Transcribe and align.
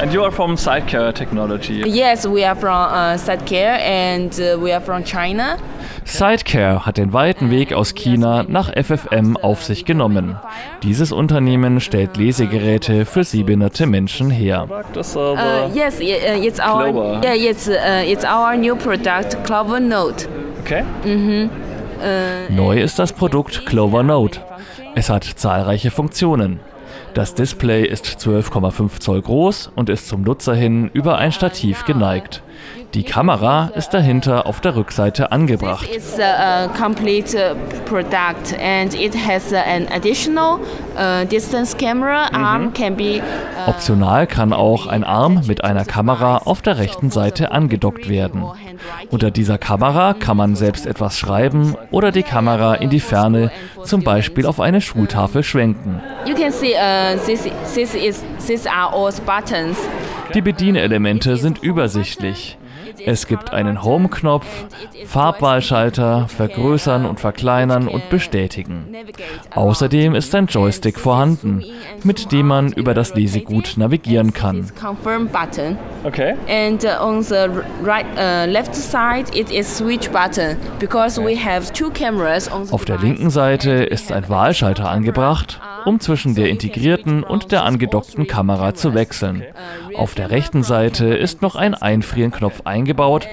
And 0.00 0.14
you 0.14 0.24
are 0.24 0.32
from 0.32 0.56
Sidecare 0.56 1.12
Technology. 1.12 1.82
Yes, 1.84 2.26
we 2.26 2.42
are 2.42 2.56
from 2.56 2.88
uh, 2.88 3.18
Sidecare 3.18 3.78
and 3.80 4.32
uh, 4.40 4.58
we 4.58 4.72
are 4.72 4.80
from 4.80 5.04
China. 5.04 5.58
Sidecare 6.06 6.86
hat 6.86 6.96
den 6.96 7.12
weiten 7.12 7.50
Weg 7.50 7.74
aus 7.74 7.94
China 7.94 8.46
nach 8.48 8.70
FFM 8.72 9.36
auf 9.36 9.62
sich 9.62 9.84
genommen. 9.84 10.38
Dieses 10.82 11.12
Unternehmen 11.12 11.80
stellt 11.80 12.16
Lesegeräte 12.16 13.04
für 13.04 13.24
sehbehinderte 13.24 13.84
Menschen 13.84 14.30
her. 14.30 14.66
Uh, 14.70 15.70
yes, 15.74 16.00
uh, 16.00 16.02
it's 16.02 16.58
our 16.58 17.20
yeah, 17.22 17.34
it's 17.34 17.68
uh, 17.68 18.02
it's 18.02 18.24
our 18.24 18.56
new 18.56 18.76
product, 18.76 19.44
Clover 19.44 19.80
Note. 19.80 20.26
Okay. 20.62 20.82
Neu 22.48 22.80
ist 22.80 22.98
das 22.98 23.12
Produkt 23.12 23.66
Clover 23.66 24.02
Note. 24.02 24.40
Es 24.94 25.10
hat 25.10 25.24
zahlreiche 25.24 25.90
Funktionen. 25.90 26.60
Das 27.14 27.34
Display 27.34 27.84
ist 27.84 28.06
12,5 28.06 29.00
Zoll 29.00 29.22
groß 29.22 29.72
und 29.74 29.88
ist 29.88 30.08
zum 30.08 30.22
Nutzer 30.22 30.54
hin 30.54 30.90
über 30.92 31.18
ein 31.18 31.32
Stativ 31.32 31.84
geneigt. 31.84 32.42
Die 32.94 33.04
Kamera 33.04 33.70
ist 33.76 33.90
dahinter 33.90 34.46
auf 34.46 34.60
der 34.60 34.74
Rückseite 34.74 35.30
angebracht. 35.30 35.88
It's 35.94 36.18
a, 36.18 36.64
a 36.64 36.68
complete 36.68 37.36
uh, 37.36 37.54
product 37.84 38.58
and 38.60 38.94
it 38.94 39.14
has 39.14 39.52
uh, 39.52 39.56
an 39.56 39.86
additional 39.92 40.58
uh, 40.96 41.24
distance 41.24 41.76
camera. 41.76 42.28
Arm 42.32 42.72
can 42.72 42.96
be 42.96 43.20
uh, 43.20 43.70
Optional 43.70 44.26
kann 44.26 44.52
auch 44.52 44.88
ein 44.88 45.04
Arm 45.04 45.42
mit 45.46 45.62
einer 45.62 45.84
Kamera 45.84 46.38
auf 46.38 46.62
der 46.62 46.78
rechten 46.78 47.10
Seite 47.10 47.52
angedockt 47.52 48.08
werden. 48.08 48.44
Unter 49.10 49.30
dieser 49.30 49.58
Kamera 49.58 50.14
kann 50.14 50.36
man 50.36 50.56
selbst 50.56 50.86
etwas 50.86 51.18
schreiben 51.18 51.76
oder 51.90 52.12
die 52.12 52.22
Kamera 52.22 52.74
in 52.74 52.90
die 52.90 53.00
Ferne, 53.00 53.50
zum 53.84 54.02
Beispiel 54.02 54.46
auf 54.46 54.60
eine 54.60 54.80
Schultafel 54.80 55.42
schwenken. 55.42 56.00
Uh. 56.26 56.32
Die 60.34 60.40
Bedienelemente 60.42 61.36
sind 61.36 61.62
übersichtlich. 61.62 62.58
Es 63.04 63.26
gibt 63.26 63.52
einen 63.52 63.82
Home-Knopf, 63.82 64.46
Farbwahlschalter, 65.06 66.28
vergrößern 66.28 67.06
und 67.06 67.20
verkleinern 67.20 67.88
und 67.88 68.08
bestätigen. 68.10 68.94
Außerdem 69.54 70.14
ist 70.14 70.34
ein 70.34 70.46
Joystick 70.46 70.98
vorhanden, 70.98 71.64
mit 72.02 72.32
dem 72.32 72.48
man 72.48 72.72
über 72.72 72.94
das 72.94 73.14
Lesegut 73.14 73.74
navigieren 73.76 74.32
kann. 74.32 74.70
Confirm 74.80 75.28
button. 75.28 75.76
Okay. 76.04 76.34
And 76.48 76.82
uh, 76.84 77.02
on 77.02 77.22
the 77.22 77.48
right, 77.82 78.06
uh, 78.16 78.50
left 78.50 78.74
side, 78.74 79.26
it 79.34 79.50
is 79.50 79.66
switch 79.76 80.10
button 80.10 80.56
because 80.78 81.20
we 81.20 81.36
have 81.36 81.72
two 81.72 81.90
cameras 81.90 82.50
on 82.50 82.64
the 82.64 82.72
Auf 82.72 82.84
der 82.84 82.98
linken 82.98 83.30
Seite 83.30 83.70
ist 83.70 84.10
ein 84.10 84.28
Wahlschalter 84.28 84.88
angebracht, 84.88 85.60
um 85.84 86.00
zwischen 86.00 86.34
der 86.34 86.50
integrierten 86.50 87.22
und 87.22 87.52
der 87.52 87.64
angedockten 87.64 88.26
Kamera 88.26 88.74
zu 88.74 88.94
wechseln. 88.94 89.44
Auf 89.94 90.14
der 90.14 90.30
rechten 90.30 90.62
Seite 90.62 91.06
ist 91.06 91.42
noch 91.42 91.56
ein 91.56 91.74
Einfrierenknopf 91.74 92.62
eingebaut, 92.64 93.26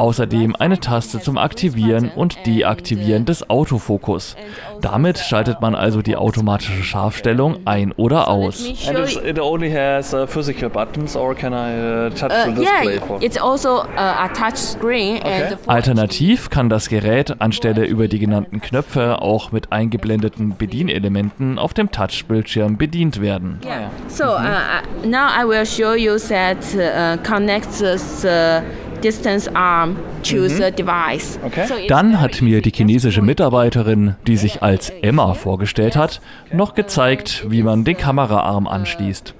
außerdem 0.00 0.56
eine 0.58 0.80
Taste 0.80 1.20
zum 1.20 1.36
Aktivieren 1.36 2.10
und 2.16 2.46
Deaktivieren 2.46 3.26
des 3.26 3.50
Autofokus. 3.50 4.34
Damit 4.80 5.18
schaltet 5.18 5.60
man 5.60 5.74
also 5.74 6.00
die 6.00 6.16
automatische 6.16 6.82
Scharfstellung 6.82 7.58
ein 7.66 7.92
oder 7.92 8.28
aus. 8.28 8.66
Let 8.66 8.70
me 8.70 8.88
And 8.88 8.96
show 8.96 9.02
it's, 9.04 9.14
you. 9.14 9.30
it 9.30 9.38
only 9.38 9.70
has 9.70 10.14
uh, 10.14 10.26
physical 10.26 10.70
buttons, 10.70 11.14
or 11.14 11.34
can 11.34 11.52
I 11.52 12.06
uh, 12.06 12.10
touch 12.10 12.30
Uh, 12.30 12.46
the 12.46 12.52
display 12.60 12.94
yeah, 12.94 13.06
for? 13.06 13.18
it's 13.20 13.36
also 13.36 13.82
uh, 13.82 14.24
a 14.24 14.28
touch 14.28 14.56
screen 14.56 15.20
and 15.22 15.58
for 15.60 15.70
Alternativ 15.74 16.48
kann 16.48 16.70
das 16.70 16.88
Gerät 16.88 17.40
anstelle 17.40 17.84
über 17.84 18.08
die 18.08 18.18
genannten 18.18 18.60
Knöpfe 18.60 19.20
auch 19.20 19.52
mit 19.52 19.70
eingeblendeten 19.70 20.56
Bedienelementen 20.56 21.58
auf 21.58 21.74
dem 21.74 21.90
Touchbildschirm 21.90 22.78
bedient 22.78 23.20
werden. 23.20 23.60
Yeah. 23.64 23.90
So 24.08 24.24
uh, 24.24 24.38
uh, 24.38 25.06
now 25.06 25.28
I 25.28 25.44
will 25.46 25.66
show 25.66 25.94
you 25.94 26.16
that 26.28 26.56
uh, 26.74 27.22
connects 27.22 27.80
the 28.22 28.62
distance 29.00 29.50
arm 29.54 29.96
to 30.22 30.48
the 30.48 30.70
device. 30.70 31.38
Okay. 31.44 31.66
So 31.66 31.74
Dann 31.88 32.20
hat 32.20 32.42
mir 32.42 32.60
die 32.60 32.72
chinesische. 32.72 33.22
Mitarbeiterin, 33.22 34.16
die 34.26 34.36
sich 34.36 34.62
als 34.62 34.90
Emma 35.02 35.34
vorgestellt 35.34 35.96
hat, 35.96 36.20
noch 36.52 36.74
gezeigt, 36.74 37.44
wie 37.48 37.62
man 37.62 37.84
den 37.84 37.96
Kameraarm 37.96 38.66
anschließt. 38.66 39.34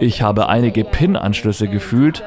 Ich 0.00 0.22
habe 0.22 0.48
einige 0.48 0.84
PIN-Anschlüsse 0.84 1.68
gefühlt, 1.68 2.22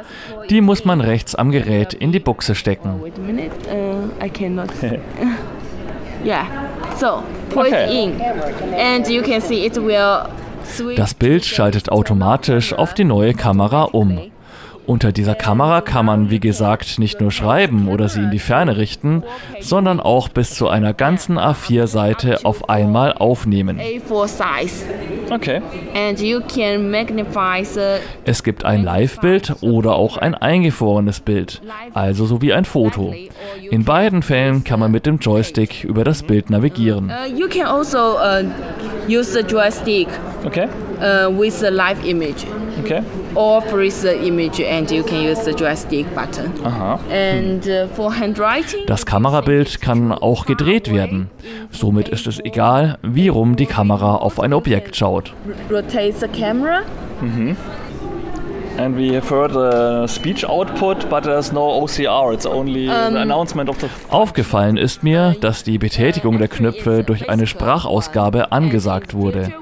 die 0.49 0.61
muss 0.61 0.85
man 0.85 1.01
rechts 1.01 1.35
am 1.35 1.51
Gerät 1.51 1.93
in 1.93 2.11
die 2.11 2.19
Buchse 2.19 2.55
stecken. 2.55 3.01
Wait 3.01 3.13
a 3.17 3.21
minute. 3.21 3.51
Uh, 3.69 4.25
I 4.25 4.29
cannot. 4.29 4.69
yeah. 6.25 6.45
So 6.97 7.23
put 7.49 7.67
it 7.67 7.89
in, 7.89 8.21
and 8.73 9.07
you 9.09 9.21
can 9.21 9.41
see 9.41 9.65
it 9.65 9.75
will 9.75 10.27
switch. 10.63 10.95
Das 10.95 11.13
Bild 11.13 11.45
schaltet 11.45 11.91
automatisch 11.91 12.73
auf 12.73 12.93
die 12.93 13.03
neue 13.03 13.33
Kamera 13.33 13.83
um. 13.83 14.31
Unter 14.87 15.11
dieser 15.11 15.35
Kamera 15.35 15.81
kann 15.81 16.05
man, 16.05 16.29
wie 16.29 16.39
gesagt, 16.39 16.99
nicht 16.99 17.19
nur 17.19 17.31
schreiben 17.31 17.87
oder 17.87 18.07
sie 18.07 18.21
in 18.21 18.31
die 18.31 18.39
Ferne 18.39 18.77
richten, 18.77 19.23
sondern 19.59 19.99
auch 19.99 20.29
bis 20.29 20.53
zu 20.53 20.67
einer 20.67 20.93
ganzen 20.93 21.39
A4-Seite 21.39 22.45
auf 22.45 22.69
einmal 22.69 23.13
aufnehmen. 23.13 23.79
A4 23.79 24.27
size, 24.27 24.85
Okay. 25.31 25.61
Es 28.25 28.43
gibt 28.43 28.65
ein 28.65 28.83
Live-Bild 28.83 29.55
oder 29.61 29.95
auch 29.95 30.17
ein 30.17 30.35
eingefrorenes 30.35 31.19
Bild, 31.19 31.61
also 31.93 32.25
so 32.25 32.41
wie 32.41 32.53
ein 32.53 32.65
Foto. 32.65 33.13
In 33.69 33.85
beiden 33.85 34.21
Fällen 34.21 34.63
kann 34.63 34.79
man 34.79 34.91
mit 34.91 35.05
dem 35.05 35.17
Joystick 35.17 35.83
über 35.83 36.03
das 36.03 36.23
Bild 36.23 36.49
navigieren. 36.49 37.11
Use 39.07 39.33
the 39.33 39.43
joystick 39.43 40.07
Okay. 40.45 40.67
uh, 40.99 41.29
with 41.29 41.59
the 41.59 41.69
live 41.71 42.03
image 42.05 42.45
Okay. 42.83 43.01
or 43.35 43.61
freeze 43.61 44.01
the 44.01 44.15
image 44.25 44.59
and 44.61 44.89
you 44.91 45.03
can 45.03 45.21
use 45.21 45.43
the 45.45 45.53
joystick 45.53 46.05
button. 46.15 46.51
Aha. 46.63 46.99
And 47.11 47.67
uh, 47.67 47.87
for 47.95 48.11
handwriting, 48.13 48.85
Das 48.87 49.05
Kamerabild 49.05 49.81
kann 49.81 50.11
auch 50.11 50.45
gedreht 50.45 50.91
werden. 50.93 51.29
Somit 51.71 52.09
ist 52.09 52.27
es 52.27 52.39
egal, 52.43 52.97
wie 53.03 53.27
rum 53.27 53.55
die 53.55 53.65
Kamera 53.65 54.15
auf 54.15 54.39
ein 54.39 54.53
Objekt 54.53 54.95
schaut. 54.95 55.33
rotate 55.71 56.13
the 56.19 56.27
camera. 56.27 56.81
And 58.77 58.97
we 58.97 59.15
have 59.15 59.29
heard 59.29 59.53
the 59.53 60.07
speech 60.07 60.43
output, 60.43 61.09
but 61.09 61.23
there's 61.23 61.51
no 61.53 61.81
OCR. 61.81 62.33
It's 62.33 62.45
only 62.45 62.87
the 62.87 63.21
announcement 63.21 63.69
of 63.69 63.79
the. 63.79 63.87
Aufgefallen 64.09 64.75
ist 64.75 65.01
mir, 65.01 65.35
dass 65.39 65.63
die 65.63 65.77
Betätigung 65.77 66.37
der 66.39 66.49
Knöpfe 66.49 67.03
durch 67.03 67.29
eine 67.29 67.47
Sprachausgabe 67.47 68.51
angesagt 68.51 69.13
wurde. 69.13 69.53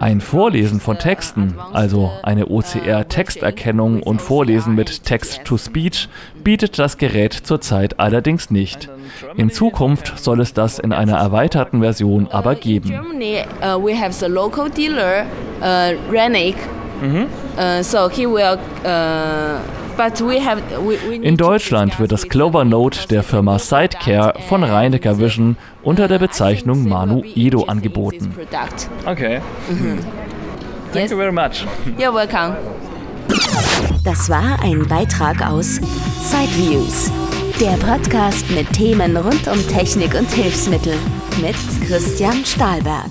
Ein 0.00 0.20
Vorlesen 0.20 0.80
von 0.80 0.98
Texten, 0.98 1.56
also 1.72 2.12
eine 2.22 2.46
OCR-Texterkennung 2.46 4.02
und 4.02 4.22
Vorlesen 4.22 4.74
mit 4.74 5.02
Text-to-Speech, 5.02 6.08
bietet 6.44 6.78
das 6.78 6.98
Gerät 6.98 7.32
zurzeit 7.32 7.98
allerdings 7.98 8.50
nicht. 8.50 8.88
In 9.36 9.50
Zukunft 9.50 10.18
soll 10.18 10.40
es 10.40 10.52
das 10.52 10.78
in 10.78 10.92
einer 10.92 11.16
erweiterten 11.16 11.80
Version 11.80 12.28
aber 12.30 12.54
geben. 12.54 12.90
Germany, 12.90 13.42
uh, 13.60 13.82
we 13.82 13.98
have 13.98 14.12
the 14.12 14.30
local 14.30 14.70
dealer, 14.70 15.26
uh, 15.60 15.94
Rennick. 16.12 16.56
Uh, 17.00 17.82
so 17.82 18.08
he 18.08 18.26
will, 18.26 18.58
need 21.10 21.22
In 21.24 21.36
Deutschland 21.36 21.98
wird 21.98 22.12
das 22.12 22.28
Clover 22.28 22.64
Note 22.64 23.06
der 23.08 23.22
Firma 23.22 23.58
Sidecare 23.58 24.34
von 24.48 24.62
Reinecker 24.64 25.18
Vision 25.18 25.56
unter 25.82 26.08
der 26.08 26.18
Bezeichnung 26.18 26.88
Manu 26.88 27.22
Edo 27.34 27.64
angeboten. 27.64 28.34
Okay. 29.06 29.40
Thank 30.92 31.04
Yes. 31.04 31.10
you 31.10 31.18
very 31.18 31.32
much. 31.32 31.66
You're 31.98 32.14
welcome. 32.14 32.56
Das 34.04 34.30
war 34.30 34.58
ein 34.62 34.86
Beitrag 34.88 35.46
aus 35.46 35.80
Sideviews, 36.22 37.10
der 37.60 37.76
Podcast 37.84 38.50
mit 38.50 38.72
Themen 38.72 39.16
rund 39.16 39.46
um 39.48 39.66
Technik 39.68 40.14
und 40.14 40.30
Hilfsmittel 40.30 40.94
mit 41.40 41.56
Christian 41.86 42.44
Stahlberg. 42.44 43.10